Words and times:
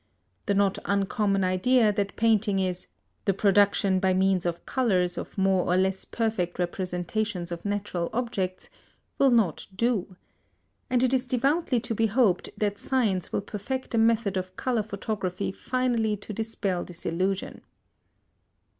The 0.47 0.55
not 0.55 0.79
uncommon 0.85 1.43
idea, 1.43 1.93
that 1.93 2.15
painting 2.15 2.57
is 2.57 2.87
"the 3.25 3.35
production 3.35 3.99
by 3.99 4.15
means 4.15 4.47
of 4.47 4.65
colours 4.65 5.15
of 5.15 5.37
more 5.37 5.63
or 5.71 5.77
less 5.77 6.05
perfect 6.05 6.57
representations 6.57 7.51
of 7.51 7.63
natural 7.65 8.09
objects" 8.11 8.67
will 9.19 9.29
not 9.29 9.67
do. 9.75 10.15
And 10.89 11.03
it 11.03 11.13
is 11.13 11.27
devoutly 11.27 11.79
to 11.81 11.93
be 11.93 12.07
hoped 12.07 12.49
that 12.57 12.79
science 12.79 13.31
will 13.31 13.41
perfect 13.41 13.93
a 13.93 13.99
method 13.99 14.37
of 14.37 14.55
colour 14.57 14.81
photography 14.81 15.51
finally 15.51 16.17
to 16.17 16.33
dispel 16.33 16.83
this 16.83 17.05
illusion. 17.05 17.61